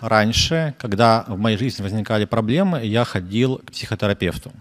раньше, 0.00 0.74
когда 0.78 1.24
в 1.28 1.38
моей 1.38 1.56
жизни 1.56 1.82
возникали 1.82 2.24
проблемы, 2.24 2.84
я 2.84 3.04
ходил 3.04 3.58
к 3.58 3.72
психотерапевту. 3.72 4.52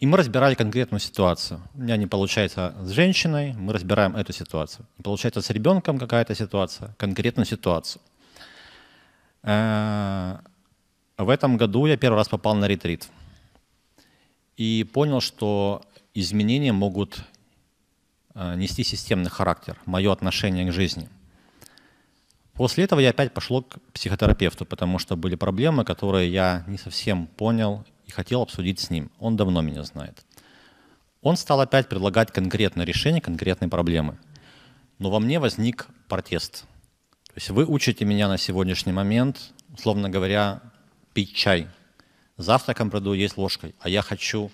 И 0.00 0.06
мы 0.06 0.16
разбирали 0.16 0.54
конкретную 0.54 1.00
ситуацию. 1.00 1.60
У 1.74 1.82
меня 1.82 1.96
не 1.96 2.06
получается 2.06 2.74
с 2.80 2.90
женщиной, 2.90 3.52
мы 3.52 3.72
разбираем 3.74 4.16
эту 4.16 4.32
ситуацию. 4.32 4.86
Не 4.96 5.02
получается 5.02 5.42
с 5.42 5.50
ребенком 5.50 5.98
какая-то 5.98 6.34
ситуация, 6.34 6.94
конкретную 6.96 7.46
ситуацию. 7.46 8.00
Э, 9.42 10.38
в 11.18 11.28
этом 11.28 11.58
году 11.58 11.86
я 11.86 11.98
первый 11.98 12.16
раз 12.16 12.28
попал 12.28 12.54
на 12.54 12.66
ретрит 12.66 13.08
и 14.56 14.84
понял, 14.84 15.20
что 15.20 15.82
изменения 16.14 16.72
могут 16.72 17.22
э, 18.34 18.54
нести 18.56 18.84
системный 18.84 19.30
характер, 19.30 19.76
мое 19.84 20.12
отношение 20.12 20.66
к 20.70 20.72
жизни. 20.72 21.08
После 22.60 22.84
этого 22.84 23.00
я 23.00 23.08
опять 23.08 23.32
пошел 23.32 23.62
к 23.62 23.78
психотерапевту, 23.94 24.66
потому 24.66 24.98
что 24.98 25.16
были 25.16 25.34
проблемы, 25.34 25.82
которые 25.82 26.30
я 26.30 26.62
не 26.66 26.76
совсем 26.76 27.26
понял 27.26 27.86
и 28.04 28.10
хотел 28.10 28.42
обсудить 28.42 28.80
с 28.80 28.90
ним. 28.90 29.10
Он 29.18 29.34
давно 29.34 29.62
меня 29.62 29.82
знает. 29.82 30.22
Он 31.22 31.38
стал 31.38 31.62
опять 31.62 31.88
предлагать 31.88 32.30
конкретное 32.32 32.84
решение 32.84 33.22
конкретной 33.22 33.68
проблемы. 33.68 34.18
Но 34.98 35.10
во 35.10 35.20
мне 35.20 35.40
возник 35.40 35.86
протест. 36.06 36.66
То 37.28 37.32
есть 37.36 37.48
вы 37.48 37.64
учите 37.64 38.04
меня 38.04 38.28
на 38.28 38.36
сегодняшний 38.36 38.92
момент, 38.92 39.54
условно 39.72 40.10
говоря, 40.10 40.60
пить 41.14 41.34
чай. 41.34 41.66
Завтраком 42.36 42.90
приду 42.90 43.14
есть 43.14 43.38
ложкой, 43.38 43.74
а 43.80 43.88
я 43.88 44.02
хочу, 44.02 44.50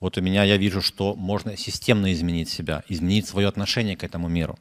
вот 0.00 0.18
у 0.18 0.22
меня 0.22 0.42
я 0.42 0.56
вижу, 0.56 0.82
что 0.82 1.14
можно 1.14 1.56
системно 1.56 2.12
изменить 2.12 2.48
себя, 2.48 2.82
изменить 2.88 3.28
свое 3.28 3.46
отношение 3.46 3.96
к 3.96 4.02
этому 4.02 4.26
миру. 4.26 4.58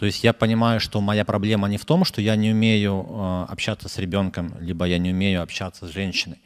То 0.00 0.06
есть 0.06 0.24
я 0.24 0.32
понимаю, 0.32 0.80
что 0.80 1.02
моя 1.02 1.26
проблема 1.26 1.68
не 1.68 1.76
в 1.76 1.84
том, 1.84 2.06
что 2.06 2.22
я 2.22 2.34
не 2.34 2.52
умею 2.52 3.06
э, 3.06 3.46
общаться 3.50 3.86
с 3.86 3.98
ребенком, 3.98 4.54
либо 4.58 4.86
я 4.86 4.96
не 4.96 5.10
умею 5.10 5.42
общаться 5.42 5.86
с 5.86 5.90
женщиной, 5.90 6.38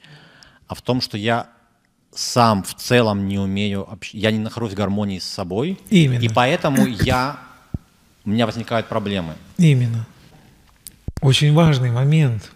а 0.66 0.74
в 0.74 0.82
том, 0.82 1.00
что 1.00 1.16
я 1.16 1.46
сам 2.12 2.64
в 2.64 2.74
целом 2.74 3.28
не 3.28 3.38
умею, 3.38 3.86
я 4.12 4.32
не 4.32 4.40
нахожусь 4.40 4.72
в 4.72 4.74
гармонии 4.74 5.20
с 5.20 5.24
собой, 5.24 5.78
Именно. 5.88 6.22
и 6.22 6.28
поэтому 6.28 6.84
я, 6.84 7.38
у 8.24 8.30
меня 8.30 8.46
возникают 8.46 8.88
проблемы. 8.88 9.34
Именно. 9.56 10.04
Очень 11.20 11.54
важный 11.54 11.92
момент. 11.92 12.50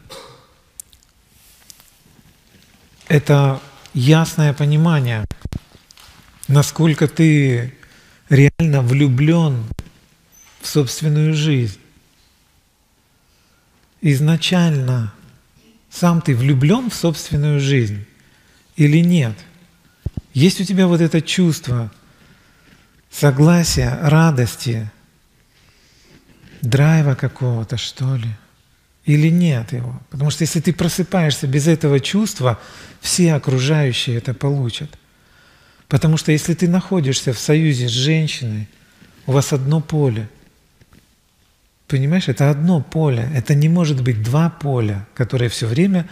Это 3.07 3.61
ясное 3.95 4.53
понимание, 4.53 5.27
насколько 6.49 7.07
ты 7.07 7.73
реально 8.29 8.83
влюблен 8.83 9.63
в 10.61 10.67
собственную 10.67 11.35
жизнь. 11.35 11.79
Изначально 14.01 15.13
сам 15.91 16.21
ты 16.21 16.35
влюблен 16.35 16.91
в 16.91 16.95
собственную 16.95 17.61
жизнь 17.61 18.05
или 18.77 18.99
нет? 18.99 19.37
Есть 20.35 20.61
у 20.61 20.65
тебя 20.65 20.87
вот 20.87 21.01
это 21.01 21.21
чувство 21.21 21.91
согласия, 23.11 23.99
радости, 24.03 24.91
драйва 26.63 27.15
какого-то, 27.15 27.77
что 27.77 28.17
ли? 28.17 28.29
Или 29.05 29.29
нет 29.31 29.73
его? 29.73 30.01
Потому 30.11 30.31
что 30.31 30.43
если 30.43 30.61
ты 30.61 30.73
просыпаешься 30.73 31.47
без 31.47 31.67
этого 31.67 31.99
чувства, 31.99 32.61
все 33.01 33.35
окружающие 33.35 34.17
это 34.17 34.35
получат. 34.35 34.99
Потому 35.89 36.19
что 36.19 36.31
если 36.31 36.53
ты 36.53 36.69
находишься 36.69 37.33
в 37.33 37.39
союзе 37.39 37.89
с 37.89 37.93
женщиной, 37.93 38.69
у 39.27 39.33
вас 39.33 39.53
одно 39.53 39.81
поле. 39.81 40.29
Понимаешь, 41.89 42.29
это 42.29 42.51
одно 42.51 42.83
поле. 42.83 43.31
Это 43.35 43.55
не 43.55 43.71
может 43.71 44.03
быть 44.03 44.23
два 44.23 44.51
поля, 44.51 45.07
которые 45.15 45.49
все 45.49 45.67
время 45.67 46.07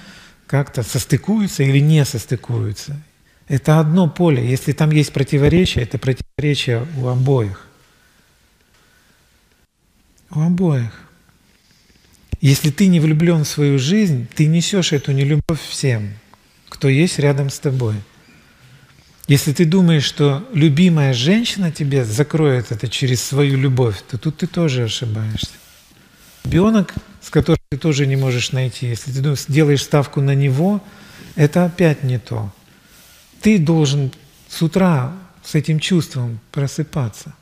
как-то 0.47 0.83
состыкуются 0.83 1.63
или 1.63 1.81
не 1.81 2.05
состыкуются. 2.07 2.97
Это 3.47 3.79
одно 3.79 4.09
поле. 4.09 4.49
Если 4.49 4.73
там 4.73 4.91
есть 4.91 5.13
противоречие, 5.13 5.85
это 5.85 5.99
противоречие 5.99 6.87
у 6.97 7.09
обоих. 7.09 7.67
У 10.31 10.41
обоих. 10.41 10.93
Если 12.41 12.71
ты 12.71 12.87
не 12.87 12.99
влюблен 12.99 13.45
в 13.45 13.49
свою 13.49 13.79
жизнь, 13.79 14.27
ты 14.35 14.47
несешь 14.47 14.93
эту 14.93 15.13
нелюбовь 15.13 15.61
всем, 15.61 16.15
кто 16.71 16.89
есть 16.89 17.19
рядом 17.19 17.51
с 17.51 17.59
тобой. 17.59 17.97
Если 19.29 19.53
ты 19.53 19.65
думаешь, 19.65 20.05
что 20.05 20.49
любимая 20.55 21.13
женщина 21.13 21.71
тебе 21.71 22.05
закроет 22.05 22.73
это 22.73 22.89
через 22.89 23.23
свою 23.23 23.59
любовь, 23.59 23.97
то 24.09 24.17
тут 24.17 24.39
ты 24.39 24.47
тоже 24.47 24.85
ошибаешься. 24.85 25.51
Ребенок, 26.47 26.95
с 27.21 27.29
которым 27.29 27.59
ты 27.71 27.77
тоже 27.77 28.07
не 28.07 28.15
можешь 28.15 28.53
найти, 28.53 28.87
если 28.87 29.11
ты 29.11 29.37
делаешь 29.49 29.83
ставку 29.83 30.21
на 30.21 30.33
него, 30.33 30.81
это 31.35 31.65
опять 31.65 32.05
не 32.05 32.21
то. 32.21 32.53
Ты 33.41 33.59
должен 33.59 34.13
с 34.49 34.63
утра 34.63 35.13
с 35.45 35.57
этим 35.57 35.81
чувством 35.81 36.39
просыпаться. 36.53 37.35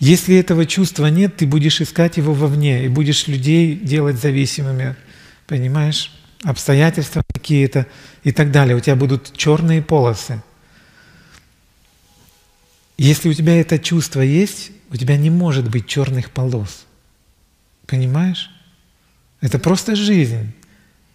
Если 0.00 0.34
этого 0.34 0.66
чувства 0.66 1.06
нет, 1.06 1.36
ты 1.36 1.46
будешь 1.46 1.80
искать 1.80 2.16
его 2.16 2.34
вовне 2.34 2.84
и 2.84 2.88
будешь 2.88 3.28
людей 3.28 3.76
делать 3.76 4.20
зависимыми, 4.20 4.96
понимаешь? 5.46 6.12
Обстоятельства 6.42 7.22
какие-то 7.32 7.86
и 8.24 8.32
так 8.32 8.50
далее. 8.50 8.76
У 8.76 8.80
тебя 8.80 8.96
будут 8.96 9.36
черные 9.36 9.82
полосы. 9.82 10.42
Если 12.96 13.28
у 13.28 13.34
тебя 13.34 13.60
это 13.60 13.78
чувство 13.78 14.20
есть, 14.20 14.72
у 14.90 14.96
тебя 14.96 15.16
не 15.16 15.30
может 15.30 15.68
быть 15.70 15.86
черных 15.86 16.30
полос. 16.30 16.86
Понимаешь? 17.86 18.50
Это 19.40 19.58
просто 19.58 19.96
жизнь. 19.96 20.52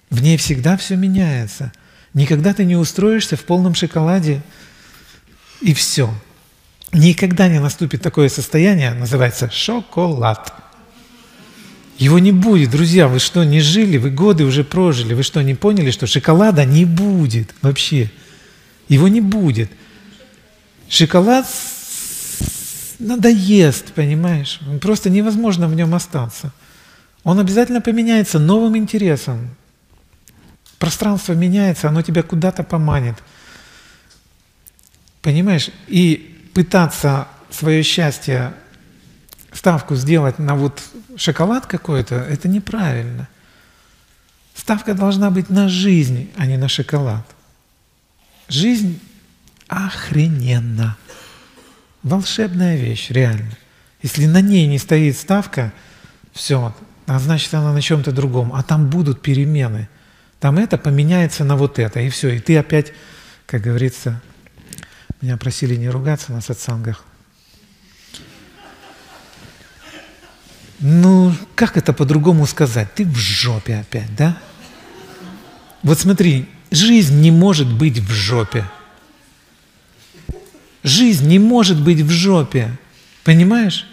В 0.10 0.22
ней 0.22 0.38
всегда 0.38 0.78
все 0.78 0.96
меняется. 0.96 1.72
Никогда 2.14 2.54
ты 2.54 2.66
не 2.66 2.76
устроишься 2.76 3.36
в 3.36 3.44
полном 3.44 3.74
шоколаде 3.74 4.42
и 5.62 5.74
все. 5.74 6.14
Никогда 6.92 7.48
не 7.48 7.60
наступит 7.60 8.04
такое 8.04 8.30
состояние, 8.30 8.94
называется 8.94 9.50
шоколад. 9.50 10.54
Его 11.98 12.20
не 12.20 12.32
будет, 12.32 12.72
друзья, 12.72 13.08
вы 13.08 13.20
что, 13.20 13.44
не 13.44 13.62
жили, 13.62 13.98
вы 13.98 14.12
годы 14.12 14.46
уже 14.46 14.64
прожили, 14.64 15.14
вы 15.14 15.24
что, 15.24 15.42
не 15.42 15.56
поняли, 15.56 15.90
что 15.90 16.06
шоколада 16.06 16.66
не 16.66 16.86
будет 16.86 17.54
вообще? 17.62 18.12
Его 18.90 19.08
не 19.08 19.22
будет. 19.22 19.72
Шоколад 20.90 21.48
надоест, 23.04 23.94
понимаешь? 23.94 24.60
Просто 24.82 25.10
невозможно 25.10 25.68
в 25.68 25.76
нем 25.76 25.94
остаться. 25.94 26.52
Он 27.24 27.40
обязательно 27.40 27.82
поменяется 27.82 28.40
новым 28.40 28.76
интересом. 28.78 29.50
Пространство 30.80 31.34
меняется, 31.34 31.90
оно 31.90 32.02
тебя 32.02 32.24
куда-то 32.24 32.64
поманит. 32.64 33.16
Понимаешь? 35.22 35.70
И 35.88 36.50
пытаться 36.54 37.28
свое 37.50 37.84
счастье, 37.84 38.54
ставку 39.54 39.96
сделать 39.96 40.40
на 40.40 40.56
вот 40.56 40.82
шоколад 41.16 41.66
какой-то, 41.66 42.16
это 42.16 42.48
неправильно. 42.48 43.28
Ставка 44.56 44.94
должна 44.94 45.30
быть 45.32 45.50
на 45.50 45.70
жизнь, 45.70 46.30
а 46.38 46.46
не 46.46 46.58
на 46.58 46.68
шоколад. 46.68 47.26
Жизнь 48.50 49.00
охрененна 49.68 50.98
волшебная 52.04 52.76
вещь, 52.76 53.10
реально. 53.10 53.52
Если 54.02 54.26
на 54.26 54.42
ней 54.42 54.68
не 54.68 54.78
стоит 54.78 55.18
ставка, 55.18 55.74
все, 56.34 56.76
а 57.06 57.20
значит 57.20 57.54
она 57.54 57.74
на 57.74 57.82
чем-то 57.82 58.12
другом. 58.12 58.54
А 58.54 58.64
там 58.64 58.90
будут 58.90 59.22
перемены. 59.22 59.90
Там 60.40 60.58
это 60.58 60.78
поменяется 60.78 61.44
на 61.44 61.56
вот 61.56 61.80
это, 61.80 62.02
и 62.02 62.10
все. 62.10 62.30
И 62.36 62.40
ты 62.40 62.58
опять, 62.58 62.92
как 63.46 63.62
говорится, 63.62 64.22
меня 65.22 65.38
просили 65.38 65.76
не 65.76 65.90
ругаться 65.90 66.34
на 66.34 66.42
сатсангах. 66.42 67.06
Ну, 70.80 71.34
как 71.56 71.78
это 71.78 71.94
по-другому 71.94 72.46
сказать? 72.46 72.94
Ты 72.94 73.06
в 73.06 73.16
жопе 73.16 73.76
опять, 73.78 74.14
да? 74.18 74.38
Вот 75.82 75.98
смотри, 75.98 76.50
жизнь 76.72 77.22
не 77.22 77.32
может 77.32 77.72
быть 77.72 78.00
в 78.00 78.12
жопе. 78.12 78.66
Жизнь 80.84 81.28
не 81.28 81.40
может 81.40 81.82
быть 81.82 82.02
в 82.02 82.10
жопе. 82.10 82.78
Понимаешь? 83.24 83.88